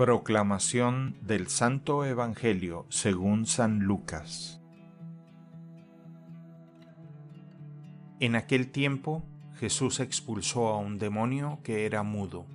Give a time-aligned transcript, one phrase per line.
[0.00, 4.58] Proclamación del Santo Evangelio según San Lucas
[8.18, 9.22] En aquel tiempo
[9.56, 12.46] Jesús expulsó a un demonio que era mudo.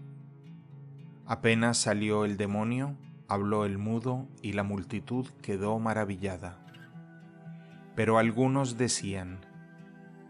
[1.28, 2.98] Apenas salió el demonio,
[3.28, 6.58] habló el mudo y la multitud quedó maravillada.
[7.96, 9.42] Pero algunos decían,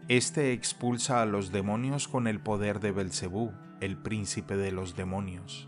[0.08, 5.66] Este expulsa a los demonios con el poder de Belcebú, el príncipe de los demonios.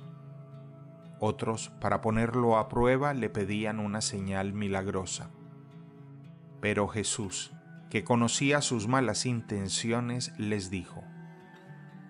[1.20, 5.30] Otros, para ponerlo a prueba, le pedían una señal milagrosa.
[6.60, 7.52] Pero Jesús,
[7.90, 11.02] que conocía sus malas intenciones, les dijo,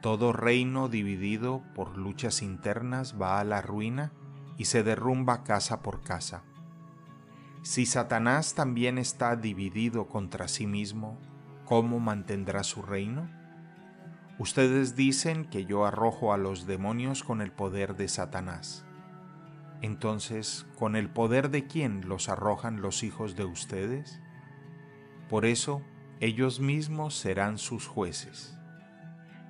[0.02, 4.12] Todo reino dividido por luchas internas va a la ruina
[4.58, 6.42] y se derrumba casa por casa.
[7.62, 11.18] Si Satanás también está dividido contra sí mismo,
[11.64, 13.28] ¿cómo mantendrá su reino?
[14.38, 18.84] Ustedes dicen que yo arrojo a los demonios con el poder de Satanás.
[19.80, 24.20] Entonces, ¿con el poder de quién los arrojan los hijos de ustedes?
[25.28, 25.82] Por eso,
[26.20, 28.58] ellos mismos serán sus jueces.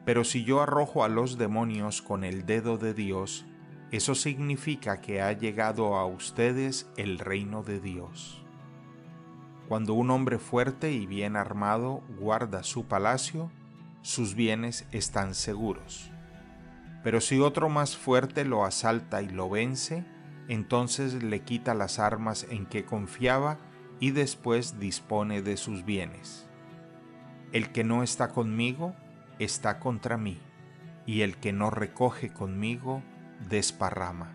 [0.05, 3.47] Pero si yo arrojo a los demonios con el dedo de Dios,
[3.91, 8.45] eso significa que ha llegado a ustedes el reino de Dios.
[9.67, 13.51] Cuando un hombre fuerte y bien armado guarda su palacio,
[14.03, 16.11] sus bienes están seguros.
[17.03, 20.05] Pero si otro más fuerte lo asalta y lo vence,
[20.49, 23.59] entonces le quita las armas en que confiaba
[24.01, 26.49] y después dispone de sus bienes.
[27.53, 28.95] El que no está conmigo
[29.39, 30.39] está contra mí,
[31.07, 33.03] y el que no recoge conmigo
[33.49, 34.35] desparrama.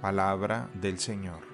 [0.00, 1.53] Palabra del Señor.